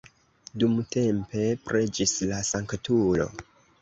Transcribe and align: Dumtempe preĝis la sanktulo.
Dumtempe 0.61 1.45
preĝis 1.67 2.15
la 2.33 2.43
sanktulo. 2.51 3.29